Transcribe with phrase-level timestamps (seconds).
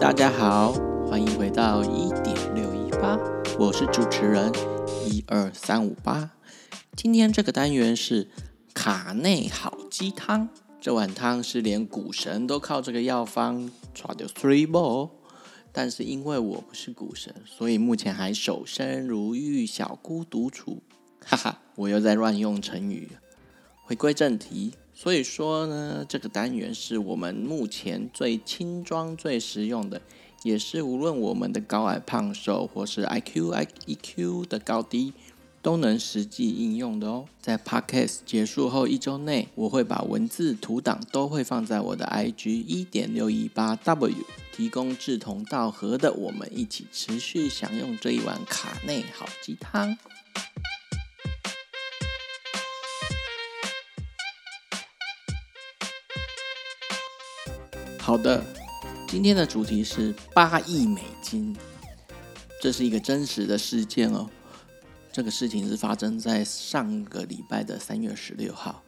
[0.00, 0.72] 大家好，
[1.06, 3.18] 欢迎回到一点六一八，
[3.58, 4.50] 我是主持人
[5.04, 6.30] 一二三五八。
[6.96, 8.26] 今天这个单元是
[8.72, 10.48] 卡内好鸡汤，
[10.80, 15.10] 这碗汤是连股神都靠这个药方抓掉 three ball。
[15.70, 20.82] 但是因为我不是股神，所以目前还守身如玉，小姑独处。
[21.22, 23.10] 哈哈，我又在乱用成语。
[23.84, 30.02] 回归正题，所以说呢，这个单元是我们目前最轻装、最实用的，
[30.42, 35.14] 也是无论我们的高矮胖瘦，或是 IQ、IEQ 的高低。
[35.62, 37.26] 都能实际应用的哦。
[37.38, 49.98] 在 Podcast 结束后一周内，我会把文字、图档都会放在我的 IG 一点六一八 W，提供志同道合的我们一起持续享用这一碗卡内好鸡汤。
[58.10, 58.44] 好的，
[59.06, 61.56] 今天的主题是八亿美金，
[62.60, 64.28] 这是一个真实的事件哦。
[65.12, 68.82] 这个事情是发生在上个礼拜的三月十六号。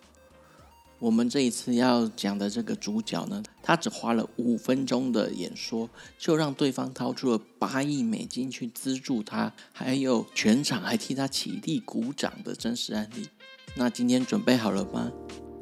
[0.98, 13.28] 我们这一次要讲的这个主角呢，他只花了五分钟的演说，就让对方掏出了八亿美金去资助他，还有全场还替他起立鼓掌的真实案例。
[13.76, 15.12] 那今天准备好了吗？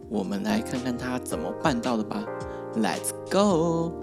[0.08, 2.24] 我们来看看他怎么办到的吧。
[2.76, 4.00] Let's go！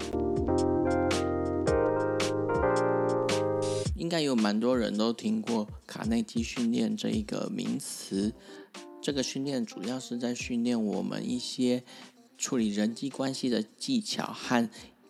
[3.96, 8.34] 应该有蛮多人都听过卡内基训练这一个名词。
[9.00, 11.82] 这个训练主要是在训练我们一些
[12.36, 14.68] 处理人际关系的技巧和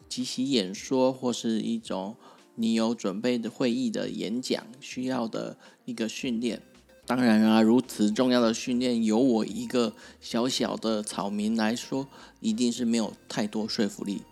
[0.09, 2.17] 即席演说，或是一种
[2.55, 6.63] 你有准备的会议的演讲需要的一个训练。
[7.09, 12.07] 当然啊，如此重要的训练，由我一个小小的草民来说，
[12.39, 14.23] 一定是没有太多说服力。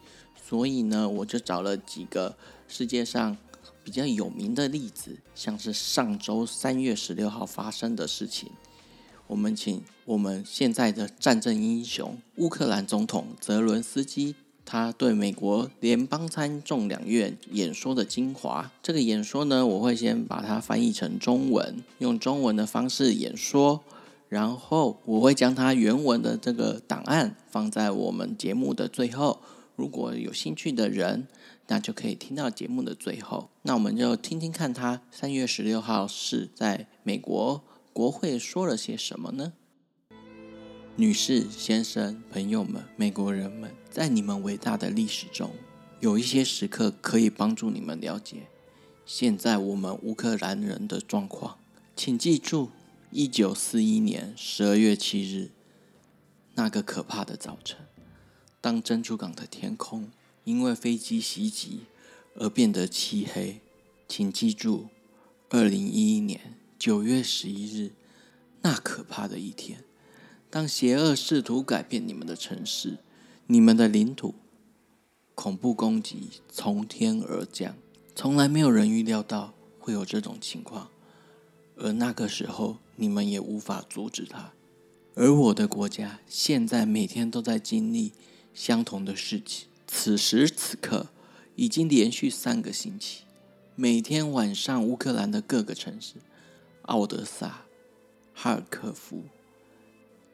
[0.47, 2.37] 所以呢，我就找了几个
[2.69, 3.37] 世界上。
[3.83, 8.51] 比较有名的例子，像是上周三月十六号发生的事情。
[9.29, 14.35] 我们请我们现在的战争英雄乌克兰总统泽伦斯基，
[14.67, 18.71] 他对美国联邦参众两院演说的精华。
[18.83, 23.81] 这个演说呢，我会先把它翻译成中文，用中文的方式演说，
[24.29, 29.39] 然后我会将它原文的这个档案放在我们节目的最后。
[29.77, 31.29] 如果有兴趣的人，
[31.69, 33.49] 那就可以听到节目的最后。
[33.63, 37.63] 那我们就听听看他三月十六号是在美国
[37.93, 39.53] 国会说了些什么呢？
[40.99, 45.51] 女士、先生、朋友们、美国人们，在你们伟大的历史中，
[46.01, 48.47] 有一些时刻可以帮助你们了解
[49.05, 51.59] 现在我们乌克兰人的状况。
[51.95, 52.71] 请记住，
[53.11, 55.51] 一九四一年十二月七日
[56.55, 57.77] 那个可怕的早晨。
[58.63, 60.11] 当珍珠港的天空
[60.45, 61.81] 因为飞机袭击
[62.37, 63.61] 而变得漆黑，
[64.09, 64.89] 请记住，
[65.51, 67.93] 二零一一年九月十一日
[68.63, 69.85] 那可怕的一天，
[70.51, 72.99] 当邪恶试图改变你们的城市、
[73.47, 74.35] 你们的领土，
[75.35, 77.77] 恐怖攻击从天而降，
[78.15, 80.89] 从来没有人预料到会有这种情况，
[81.77, 84.53] 而那个时候你们也无法阻止它，
[85.15, 88.13] 而我的国家现在每天都在经历。
[88.55, 91.09] 相同的事情，此时此刻
[91.57, 93.25] 已经连续三个星期，
[93.75, 96.15] 每天晚上，乌克兰的各个城市——
[96.89, 97.67] 奥德萨、
[98.33, 99.25] 哈尔科夫、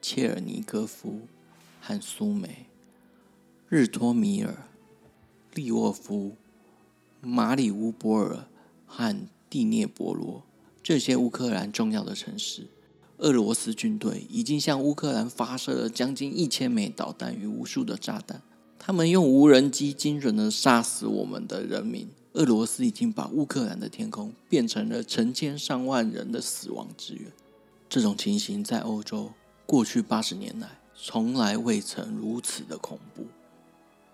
[0.03, 1.21] 切尔尼戈夫
[1.81, 2.67] 和苏梅、
[3.69, 4.67] 日托米尔、
[5.55, 6.33] 利沃夫、
[7.21, 8.47] 马里乌波尔
[8.85, 9.17] 和
[9.49, 10.43] 第聂伯罗
[10.83, 12.67] 这些乌克兰重要的城市。
[13.19, 18.43] 俄罗斯军队已经向乌克兰发射了将近一千枚导弹与无数的炸弹，
[18.81, 22.09] 他们用无人机精准地杀死我们的人民。
[22.33, 27.31] 俄罗斯已经把乌克兰的天空变成了成千上万人的死亡之源。
[27.89, 29.31] 这种情形在欧洲
[29.67, 33.27] 过去八十年来从来未曾如此的恐怖。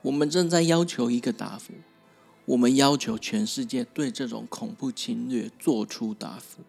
[0.02, 1.72] 我们正在要求一个答复，
[2.44, 6.62] 我们要求全世界对这种恐怖侵略做出答复。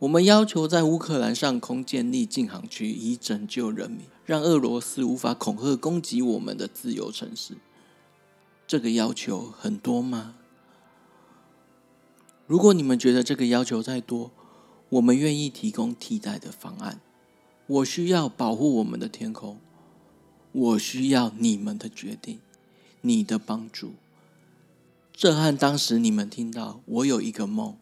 [0.00, 7.54] 我们要求在乌克兰上空建立禁航区，以拯救人民，让俄罗斯无法恐吓攻击我们的自由城市。
[8.66, 10.34] 这个要求很多吗？
[12.48, 14.32] 如果你们觉得这个要求太多，
[14.88, 17.00] 我们愿意提供替代的方案。
[17.66, 19.58] 我需要保护我们的天空，
[20.52, 22.40] 我需要你们的决定，
[23.00, 23.94] 你的帮助。
[25.12, 27.76] 这和当时你们听到“我有一个梦”。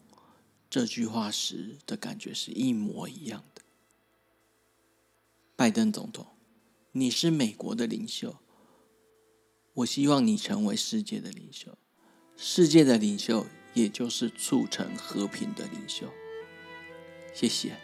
[0.69, 3.61] 这句话时的感觉是一模一样的。
[5.57, 6.27] 拜登总统，
[6.93, 8.37] 你是美国的领袖，
[9.73, 11.77] 我希望你成为世界的领袖。
[12.37, 16.07] 世界的领袖，也就是促成和平的领袖。
[17.33, 17.75] 谢谢。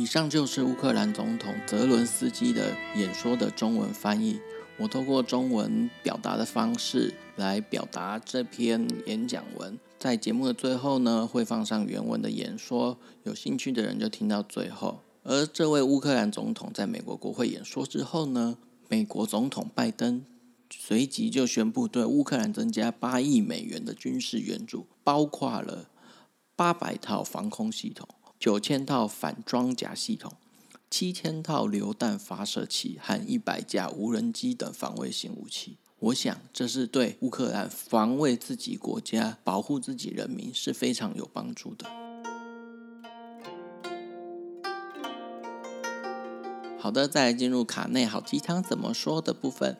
[0.00, 4.40] 以上就是乌克兰总统泽伦斯基的演说的中文翻译。
[4.78, 15.02] 我透过中文表达的方式来表达这篇演讲文，在节目的最后呢，会放上原文的演说，有兴趣的人就听到最后。
[15.22, 18.56] 而这位乌克兰总统在美国国会演说之后呢，
[18.88, 20.24] 美国总统拜登
[20.72, 25.90] 随即就宣布对乌克兰增加八亿美元的军事援助，包括了
[26.56, 28.08] 八百套防空系统、
[28.40, 30.32] 九千套反装甲系统。
[30.88, 41.86] 七千套榴弹发射器和一百架无人机等防卫性武器，我想这是对乌克兰防卫自己国家、保护自己人民是非常有帮助的。
[46.78, 49.76] 好的，再进入卡内好鸡汤怎么说的部分。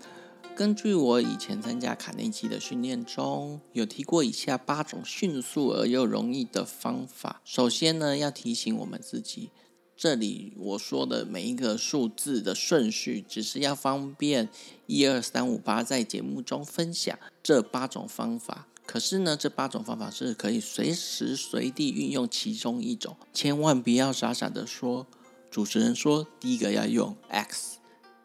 [0.61, 7.41] 根据我以前参加卡内基的训练中，有提过以下八种迅速而又容易的方法。
[7.47, 9.49] 首先呢，要提醒我们自己。
[9.97, 14.51] 这里我说的每一个数字的顺序，只是要方便
[14.85, 18.67] 一二三五八在节目中分享这八种方法。
[18.85, 25.07] 可是呢，这八种方法是可以随时随地运用其中一种，千万不要傻傻的说。
[25.51, 27.79] 主持人说第一个要用 X，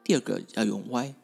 [0.04, 1.16] 第二个要用 Y，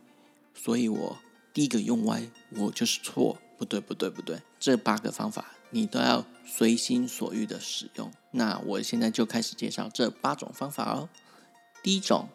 [0.63, 1.17] 所以我
[1.53, 2.21] 第一个用歪
[2.51, 3.37] 我就是错。
[3.57, 5.53] 不对，不对，不对，这八个方法。
[5.69, 8.11] 你都要随心所欲的使用。
[8.31, 11.07] 那我现在就开始介绍这八种方法哦。
[11.83, 12.27] 第一种，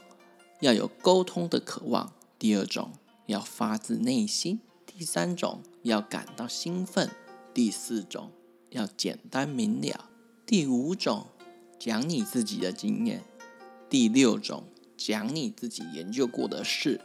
[0.61, 2.93] 要有沟通的渴望；第二种，
[3.27, 7.09] 要发自内心；第三种，要感到兴奋；
[7.53, 8.31] 第四种，
[8.71, 10.09] 要简单明了；
[10.47, 11.27] 第五种，
[11.79, 13.21] 讲你自己的经验；
[13.91, 14.63] 第六种，
[14.97, 17.01] 讲你自己研究过的事；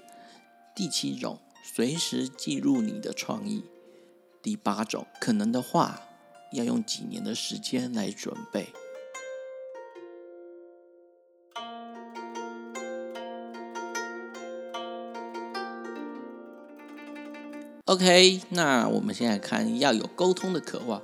[0.76, 3.64] 第七种，随时记录你的创意；
[4.42, 6.08] 第八种，可能的话。
[6.54, 8.74] 要用几年的时间来准备。
[17.86, 21.02] OK，那我们现在看，要有沟通的渴望。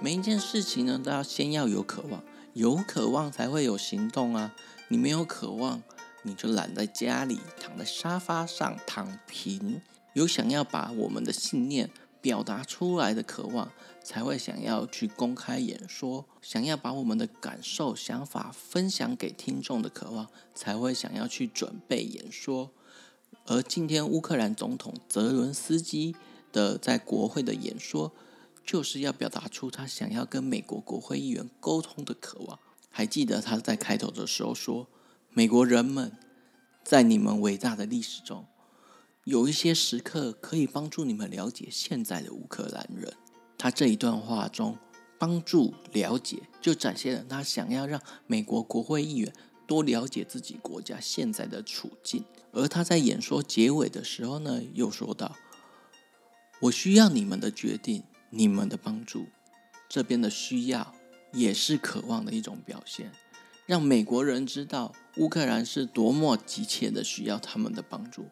[0.00, 2.24] 每一件事情呢，都要先要有渴望，
[2.54, 4.54] 有渴望才会有行动啊！
[4.88, 5.82] 你没有渴望，
[6.22, 9.80] 你就懒在家里，躺在沙发上躺平。
[10.14, 13.70] 有想要把我们的信念表达出来的渴望，
[14.02, 22.70] 才会想要去公开演说；想要把我们的感受、想法分享给听众的渴望，才会想要去准备演说。
[23.46, 26.16] 而今天乌克兰总统泽伦斯基
[26.52, 28.12] 的在国会的演说，
[28.66, 32.58] 就是要表达出他想要跟美国国会议员沟通的渴望。
[32.90, 34.88] 还记得他在开头的时候说
[35.30, 36.12] ：“美国人们，
[36.84, 38.46] 在你们伟大的历史中。”
[39.24, 43.12] 有一些时刻可以帮助你们了解现在的乌克兰人。
[43.58, 44.78] 他这一段话中，
[45.18, 49.30] 帮助了解，就展现了他想要让美国国会议员
[49.66, 52.24] 多了解自己国家现在的处境。
[52.52, 55.36] 而他在演说结尾的时候呢，又说道
[56.62, 59.26] ：“我需要你们的决定，你们的帮助。
[59.90, 60.94] 这边的需要
[61.34, 63.12] 也是渴望的一种表现，
[63.68, 68.24] 让美国人知道乌克兰是多么急切的需要他们的帮助。”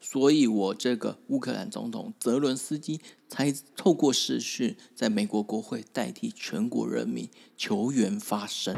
[0.00, 8.74] 所以，我这个乌克兰总统泽伦斯基才透过视讯在美国国会代替全国人民求援发声。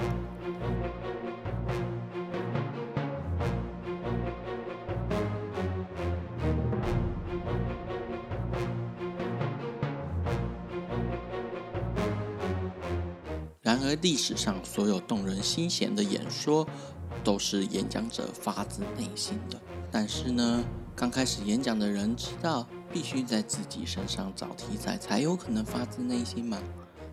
[13.90, 16.64] 而，历史上所有动人心弦的演说，
[17.24, 19.60] 都是演讲者发自内心的。
[19.90, 26.62] 但是呢，刚开始演讲的人知道必须在自己身上找题材才有可能发自内心吗？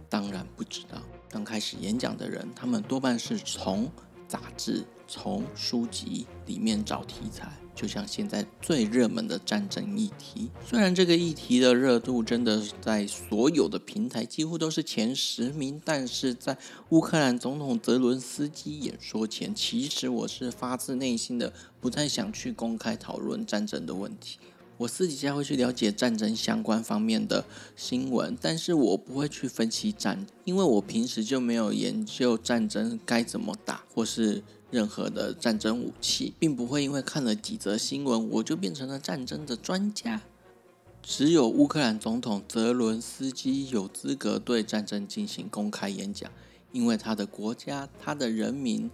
[0.07, 1.01] 当然不知道。
[1.27, 3.91] 刚开始演讲的人，他们多半是从
[4.27, 7.51] 杂志、从书籍里面找题材。
[7.77, 16.57] 就像现在最热门的战争议题，虽然这个议题的热度真的在所有的平台几乎都是前十名，但是在
[16.89, 24.39] 乌克兰总统泽伦斯基演说前，其实我是发自内心的不太想去公开讨论战争的问题。
[24.77, 34.41] 我私底下会去了解战争相关方面的新闻，但是我不会去分析战，因为我平时就没有研究战争该怎么打，或是。
[34.69, 40.21] 任何的战争武器，并不会因为看了几则新闻，我就变成了战争的专家。
[41.01, 46.29] 只有乌克兰总统泽伦斯基有资格对战争进行公开演讲，
[46.74, 48.91] 因为他的国家、他的人民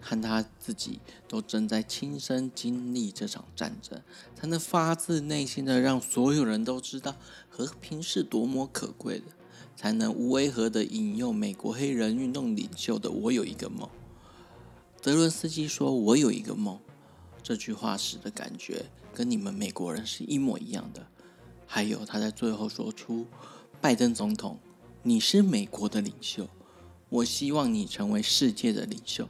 [0.00, 4.00] 和他自己都正在亲身经历这场战争，
[4.36, 7.16] 才能发自内心的让所有人都知道
[7.48, 9.24] 和平是多么可贵的，
[9.74, 13.88] 才能无违和的引用美国黑人运动领袖的“我有一个梦”。
[15.08, 16.78] 泽伦斯基说：“我有一个梦。”
[17.42, 18.84] 这句话时的感觉
[19.14, 21.06] 跟你们美国人是一模一样的。
[21.66, 23.24] 还有他在最后说出
[23.80, 24.58] ：“拜登总统，
[25.02, 26.46] 你是美国的领袖，
[27.08, 29.26] 我希望你成为世界的领袖。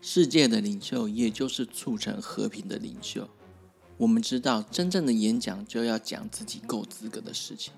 [0.00, 3.28] 世界的领袖也就是促成和平的领袖。
[3.98, 7.72] 我们知道，真正的演讲就要讲自己够资格的事情，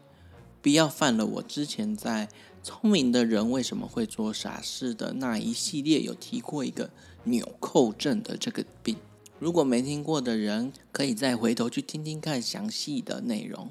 [0.62, 2.26] 不要犯了我之前在
[2.62, 6.88] 《聪明的人为什么会做傻事》的那一系列有提过一个
[7.24, 8.96] 纽扣症的这个病。”
[9.40, 13.70] 如果没听过的人，可以再回头去听听看详细的内容。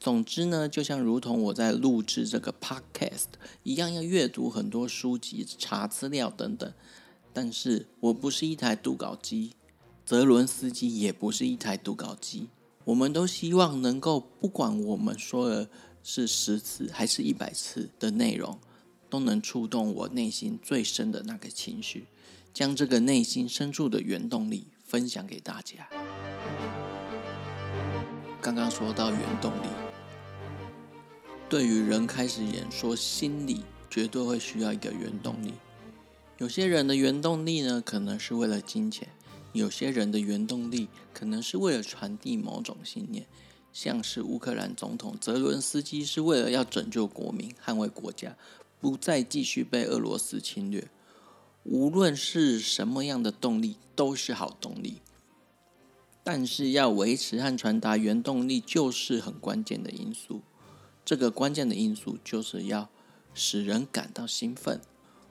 [0.00, 3.26] 总之呢，就像如同我在录制这个 podcast
[3.62, 6.72] 一样，要阅读很多书籍、查资料等等。
[7.34, 9.52] 但是我不是一台读稿机，
[10.06, 12.48] 泽伦斯基也不是一台读稿机。
[12.84, 15.68] 我们都希望能够，不管我们说的
[16.02, 18.58] 是十次还是一百次的内容，
[19.08, 22.06] 都能触动我内心最深的那个情绪，
[22.52, 24.66] 将这个内心深处的原动力。
[24.84, 25.88] 分享给大家。
[28.42, 29.66] 刚刚说到原动力，
[31.48, 35.54] 对于人开始演说，心里绝对会需要一个原动力。
[36.36, 39.08] 有些人的原动力呢，可能是为了金钱；
[39.54, 43.24] 有些人的原动力可能是为了传递某种信念，
[43.72, 48.36] 像是乌克兰总统泽伦斯基是为了要拯救国民、捍卫国家，
[48.78, 50.88] 不再继续被俄罗斯侵略。
[51.64, 55.00] 无论是什么样的动力，都是好动力。
[56.24, 60.42] 但是要维持和传达原动力，就是很关键的因素。
[61.04, 62.88] 这个关键的因素就是要
[63.34, 64.80] 使人感到兴奋。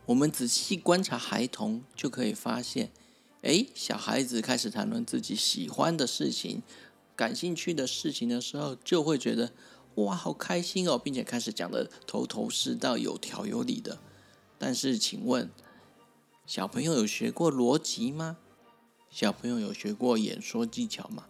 [0.07, 2.91] 我们仔细观察孩童，就可以发现，
[3.43, 6.61] 诶，小孩子开始谈论自己喜欢的事情、
[7.21, 9.53] 感兴趣的事情的时候，就会觉得
[9.93, 13.99] 哇，好开心哦，并且开始讲得头头是道、有条有理的。
[14.57, 15.51] 但是，请问，
[16.47, 18.37] 小朋友有学过逻辑吗？
[19.11, 21.27] 小朋友有学过演说技巧吗？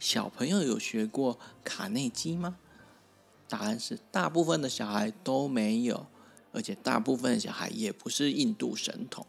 [0.00, 2.56] 小朋友有学过卡内基吗？
[3.48, 6.08] 答案是大部分的小孩都没有，
[6.50, 9.24] 而且大部分的小孩也不是印度神童。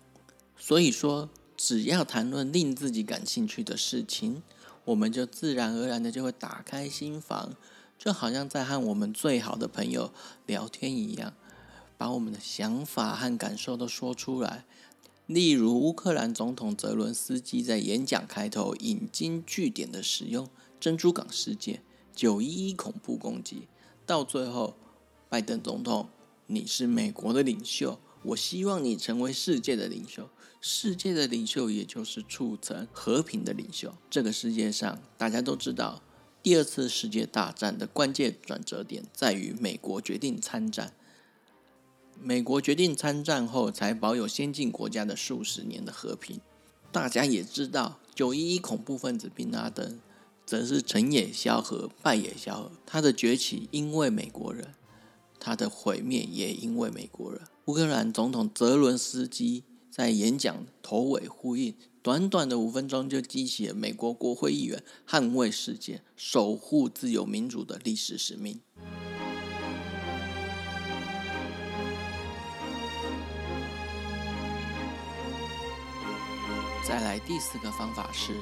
[0.58, 4.42] 所以说，只要谈论令自己感兴趣的事情，
[4.90, 7.54] 我们就自然而然的就会打开心房，
[7.96, 10.12] 就好像在和我们最好的朋友
[10.48, 11.36] 聊天一样，
[11.96, 14.66] 把我们的想法和感受都说出来。
[15.28, 21.84] 例如，乌克兰总统泽伦斯基在演讲开头引经据典的使用珍珠港事件、
[22.16, 23.68] 九一一恐怖攻击，
[24.08, 24.76] 到最后，
[25.30, 26.10] 拜登总统，
[26.48, 30.30] 你是美国的领袖，我希望你成为世界的领袖。
[30.62, 33.96] 世界的领袖，也就是促成和平的领袖。
[34.10, 36.02] 这个世界上，大家都知道，
[36.44, 40.94] 第二次世界大战的关键转折点在于美国决定参战。
[42.22, 46.42] 美国决定参战后，才保有先进国家的数十年的和平。
[46.92, 49.98] 大家也知道，九一一恐怖分子宾拉登，
[50.46, 52.72] 则是成也萧何，败也萧何。
[52.86, 54.74] 他的崛起因为美国人，
[55.40, 57.40] 他的毁灭也因为美国人。
[57.70, 68.60] 乌克兰总统泽伦斯基在演讲头尾呼应，短短的五分钟就激起了美国国会议员捍卫世界、守护自由民主的历史使命。
[76.88, 78.34] 再来第四个方法是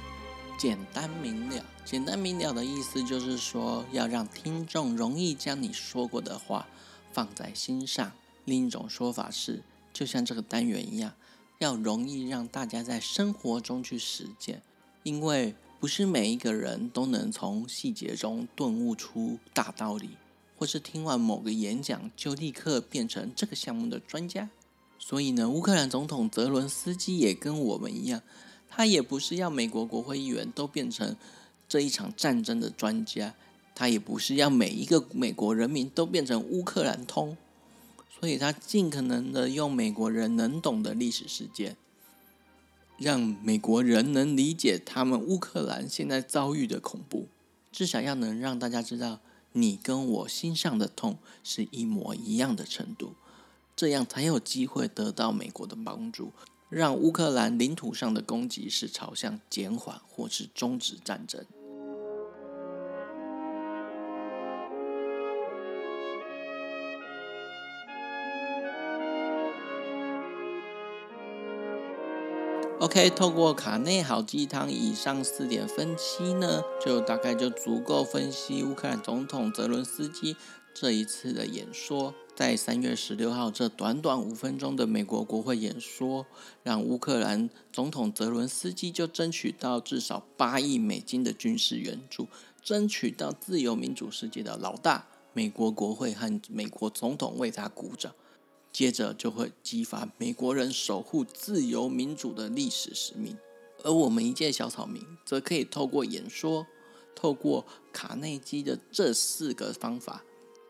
[0.57, 1.65] 简单明了。
[1.83, 6.65] 简单明了的意思就是说，要让听众容易将你说过的话
[7.11, 8.13] 放在心上。
[8.47, 9.61] 另一种说法是，
[9.91, 11.13] 就像这个单元一样，
[11.59, 14.61] 要容易让大家在生活中去实践。
[15.03, 20.11] 因为不是每一个人都能从细节中顿悟出大道理，
[20.57, 24.49] 或是听完某个演讲就立刻变成这个项目的专家。
[24.97, 28.21] 所以呢，乌克兰总统泽伦斯基也跟我们一样，
[28.69, 31.17] 他也不是要美国国会议员都变成
[31.67, 33.35] 这一场战争的专家，
[33.75, 37.37] 他也不是要每一个美国人民都变成乌克兰通，
[38.19, 41.77] 所以他尽可能的用美国人能懂的历史事件，
[42.97, 47.27] 让美国人能理解他们乌克兰现在遭遇的恐怖，
[47.71, 49.19] 至少要能让大家知道，
[49.53, 53.13] 你跟我心上的痛是一模一样的程度。
[53.75, 56.31] 这样才有机会得到美国的帮助，
[56.69, 61.45] 让乌克兰领土上的攻击是朝向减缓或是终止战争。
[72.87, 80.37] OK，透过卡内好鸡汤以上四点分析呢，就大概就足够分析乌克兰总统泽伦斯基
[80.73, 82.13] 这一次的演说。
[82.33, 86.25] 在三月十六号这短短五分钟的美国国会演说，
[86.63, 92.29] 让乌克兰总统泽伦斯基就争取到至少八亿美金的军事援助，
[92.63, 98.13] 争取到自由民主世界的老大美国国会和美国总统为他鼓掌。
[98.77, 103.35] 接着就会激发美国人守护自由民主的历史使命，
[103.83, 106.67] 而我们一介小草民则可以透过演说，
[107.15, 110.23] 透过卡内基的这四个方法。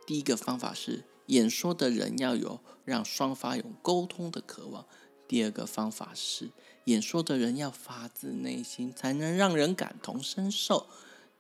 [0.06, 4.86] 第一个方法是演说的人要有让双方有沟通的渴望；
[5.28, 6.50] 第二个方法是
[6.86, 10.88] 演说的人要发自内心，才能让人感同身受；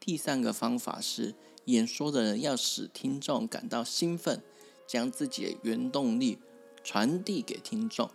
[0.01, 1.33] 第三个方法是
[1.63, 4.43] 演说的人要使听众感到兴奋，
[4.85, 6.39] 将自己的原动力。
[6.87, 8.09] 传递给听众。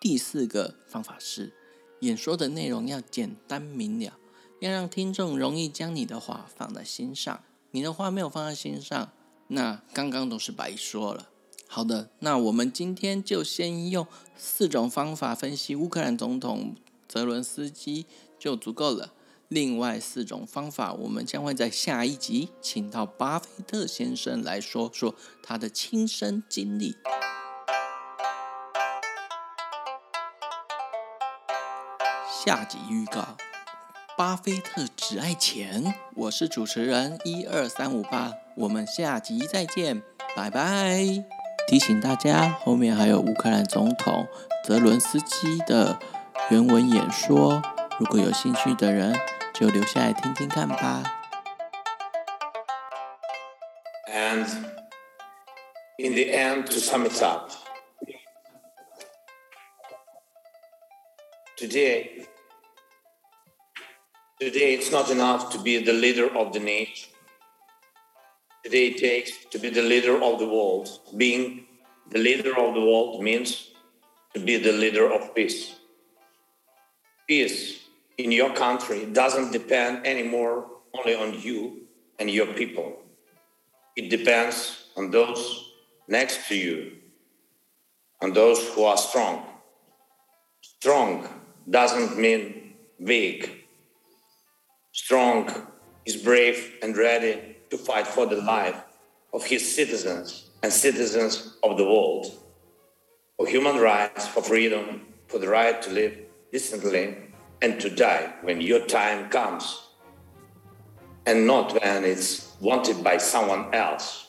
[0.00, 1.52] 第四个方法是，
[2.00, 4.18] 演说的内容要简单明了，
[4.58, 7.44] 要让听众容易将你的话放在心上。
[7.70, 9.12] 你的话没有放在心上，
[9.46, 11.28] 那刚刚都是白说了。
[11.68, 14.04] 好的，那我们今天就先用
[14.36, 16.74] 四种方法分析乌克兰总统
[17.06, 18.04] 泽伦斯基
[18.36, 19.12] 就足够了。
[19.46, 26.96] 另外四种方法，我们将会在下一集请到巴菲特先生来说说他的亲身经历。
[32.48, 33.36] 下集预告：
[34.16, 35.94] 巴菲特只爱钱。
[36.16, 40.02] 我是主持人一二三五八，我们下集再见，
[40.34, 40.96] 拜拜。
[41.66, 44.26] 提醒大家，后面还有乌克兰总统
[44.64, 45.98] 泽伦斯基的
[46.48, 47.60] 原文演说，
[47.98, 49.14] 如果有兴趣的人
[49.52, 51.02] 就留下来听听看吧。
[54.10, 54.46] And
[55.98, 57.50] in the end, to sum it up,
[61.58, 62.24] today.
[64.40, 67.10] Today, it's not enough to be the leader of the nation.
[68.62, 70.88] Today, it takes to be the leader of the world.
[71.16, 71.66] Being
[72.08, 73.70] the leader of the world means
[74.34, 75.74] to be the leader of peace.
[77.26, 77.80] Peace
[78.16, 81.88] in your country doesn't depend anymore only on you
[82.20, 82.96] and your people.
[83.96, 85.72] It depends on those
[86.06, 86.92] next to you,
[88.22, 89.46] on those who are strong.
[90.60, 91.26] Strong
[91.68, 93.57] doesn't mean weak
[94.98, 95.48] strong,
[96.06, 98.82] is brave and ready to fight for the life
[99.32, 102.26] of his citizens and citizens of the world,
[103.36, 106.18] for human rights, for freedom, for the right to live
[106.50, 107.16] decently
[107.62, 109.64] and to die when your time comes,
[111.26, 114.26] and not when it's wanted by someone else,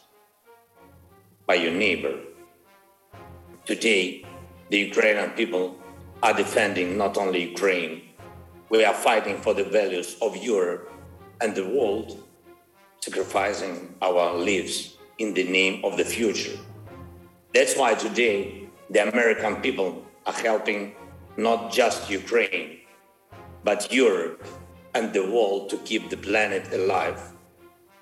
[1.48, 2.16] by your neighbor.
[3.66, 4.24] Today,
[4.70, 5.80] the Ukrainian people
[6.22, 8.09] are defending not only Ukraine,
[8.70, 10.92] we are fighting for the values of Europe
[11.42, 12.24] and the world,
[13.02, 16.58] sacrificing our lives in the name of the future.
[17.54, 20.94] That's why today the American people are helping
[21.36, 22.82] not just Ukraine,
[23.64, 24.46] but Europe
[24.94, 27.22] and the world to keep the planet alive,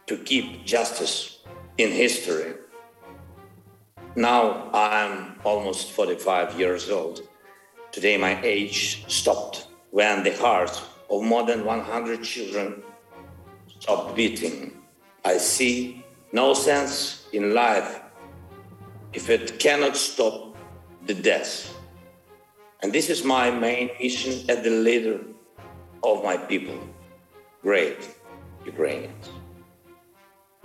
[0.07, 1.39] to keep justice
[1.77, 2.55] in history.
[4.15, 7.21] Now I'm almost 45 years old.
[7.91, 12.83] Today my age stopped when the hearts of more than 100 children
[13.79, 14.77] stop beating.
[15.23, 18.01] I see no sense in life
[19.13, 20.55] if it cannot stop
[21.05, 21.73] the death.
[22.81, 25.19] And this is my main mission as the leader
[26.03, 26.77] of my people,
[27.61, 27.97] great
[28.65, 29.29] Ukrainians.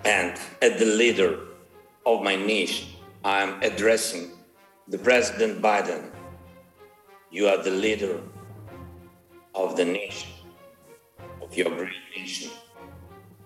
[0.05, 1.39] And as the leader
[2.05, 2.89] of my nation,
[3.23, 4.31] I'm addressing
[4.87, 6.11] the President Biden.
[7.31, 8.19] You are the leader
[9.55, 10.29] of the nation,
[11.41, 12.51] of your great nation.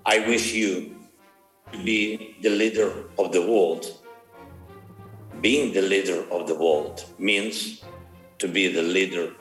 [0.06, 0.96] I wish you
[1.72, 3.86] to be the leader of the world.
[5.42, 7.84] Being the leader of the world means
[8.40, 9.34] to be the leader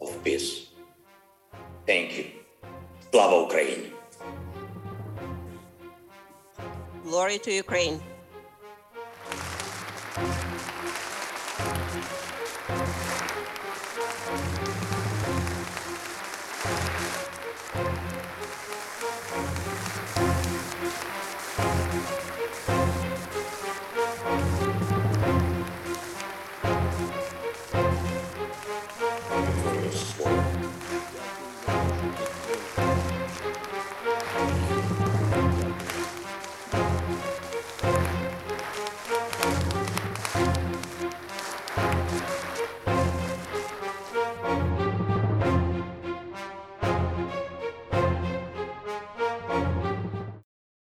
[0.00, 0.68] of peace.
[1.86, 2.26] Thank you.
[3.10, 3.92] Slava Ukraine.
[7.04, 8.00] Glory to Ukraine.